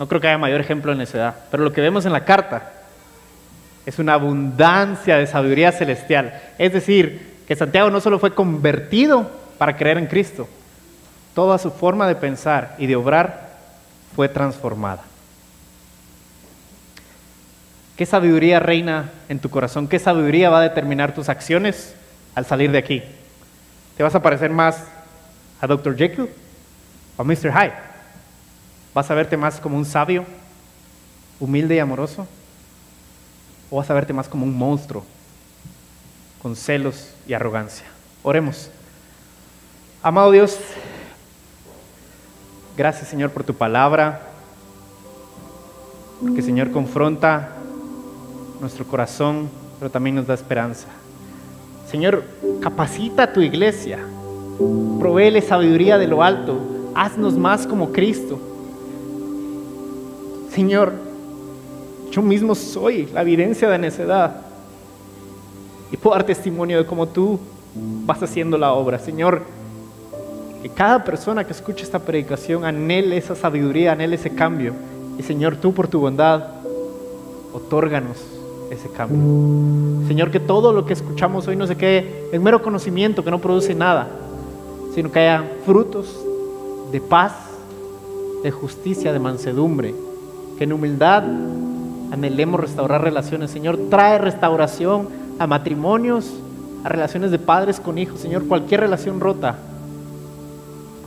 [0.00, 2.72] No creo que haya mayor ejemplo de necedad, pero lo que vemos en la carta
[3.88, 6.38] es una abundancia de sabiduría celestial.
[6.58, 10.46] Es decir, que Santiago no solo fue convertido para creer en Cristo,
[11.34, 13.48] toda su forma de pensar y de obrar
[14.14, 15.04] fue transformada.
[17.96, 19.88] ¿Qué sabiduría reina en tu corazón?
[19.88, 21.94] ¿Qué sabiduría va a determinar tus acciones
[22.34, 23.02] al salir de aquí?
[23.96, 24.84] ¿Te vas a parecer más
[25.62, 25.96] a Dr.
[25.96, 26.28] Jekyll
[27.16, 27.50] o a Mr.
[27.54, 27.72] Hyde?
[28.92, 30.26] ¿Vas a verte más como un sabio,
[31.40, 32.28] humilde y amoroso?
[33.70, 35.04] ¿O vas a verte más como un monstruo,
[36.42, 37.86] con celos y arrogancia?
[38.22, 38.70] Oremos.
[40.02, 40.56] Amado Dios,
[42.76, 44.22] gracias Señor por tu palabra,
[46.20, 47.56] porque Señor confronta
[48.60, 50.86] nuestro corazón, pero también nos da esperanza.
[51.90, 52.24] Señor,
[52.60, 53.98] capacita a tu iglesia,
[54.98, 56.60] provéele sabiduría de lo alto,
[56.94, 58.38] haznos más como Cristo.
[60.52, 61.07] Señor,
[62.18, 64.38] yo mismo soy la evidencia de necedad
[65.92, 67.38] y puedo dar testimonio de cómo tú
[68.06, 68.98] vas haciendo la obra.
[68.98, 69.42] Señor,
[70.60, 74.72] que cada persona que escuche esta predicación anhele esa sabiduría, anhele ese cambio.
[75.16, 76.42] Y Señor, tú por tu bondad,
[77.52, 78.16] otórganos
[78.68, 80.08] ese cambio.
[80.08, 83.40] Señor, que todo lo que escuchamos hoy no se quede en mero conocimiento que no
[83.40, 84.08] produce nada,
[84.92, 86.18] sino que haya frutos
[86.90, 87.32] de paz,
[88.42, 89.94] de justicia, de mansedumbre,
[90.58, 91.22] que en humildad
[92.10, 93.50] anhelemos restaurar relaciones.
[93.50, 96.32] Señor, trae restauración a matrimonios,
[96.84, 98.20] a relaciones de padres con hijos.
[98.20, 99.56] Señor, cualquier relación rota,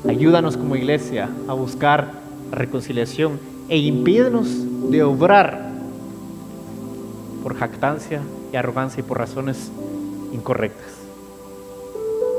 [0.07, 2.11] ayúdanos como iglesia a buscar
[2.51, 3.39] reconciliación
[3.69, 4.47] e impídenos
[4.89, 5.71] de obrar
[7.43, 8.21] por jactancia
[8.51, 9.71] y arrogancia y por razones
[10.33, 11.01] incorrectas.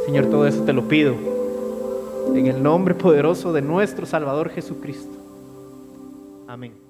[0.06, 1.14] Señor, todo eso te lo pido
[2.34, 5.16] en el nombre poderoso de nuestro Salvador Jesucristo.
[6.48, 6.82] Amén.